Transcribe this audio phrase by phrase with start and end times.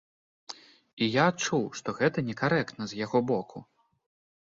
[1.03, 3.57] І я адчуў, што гэта некарэктна з яго боку.